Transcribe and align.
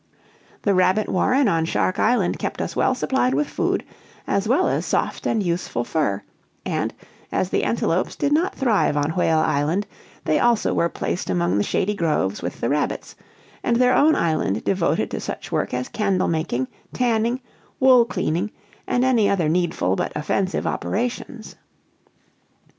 The 0.63 0.73
rabbit 0.73 1.09
warren 1.09 1.47
on 1.47 1.63
Shark 1.65 1.99
Island 1.99 2.39
kept 2.39 2.59
us 2.59 2.75
well 2.75 2.95
supplied 2.95 3.35
with 3.35 3.47
food, 3.47 3.83
as 4.25 4.47
well 4.47 4.67
as 4.67 4.83
soft 4.83 5.27
and 5.27 5.43
useful 5.43 5.83
fur; 5.83 6.23
and, 6.65 6.91
as 7.31 7.51
the 7.51 7.63
antelopes 7.63 8.15
did 8.15 8.31
not 8.31 8.55
thrive 8.55 8.97
on 8.97 9.11
Whale 9.11 9.37
Isle, 9.37 9.81
they 10.25 10.39
also 10.39 10.73
were 10.73 10.89
placed 10.89 11.29
among 11.29 11.55
the 11.59 11.63
shady 11.63 11.93
groves 11.93 12.41
with 12.41 12.61
the 12.61 12.69
rabbits, 12.69 13.15
and 13.63 13.75
their 13.75 13.93
own 13.93 14.15
island 14.15 14.63
devoted 14.63 15.11
to 15.11 15.19
such 15.19 15.51
work 15.51 15.71
as 15.71 15.87
candle 15.87 16.27
making, 16.27 16.67
tanning, 16.93 17.39
wool 17.79 18.03
cleaning, 18.03 18.49
and 18.87 19.05
any 19.05 19.29
other 19.29 19.47
needful 19.49 19.95
but 19.95 20.11
offensive 20.15 20.65
operations. 20.65 21.55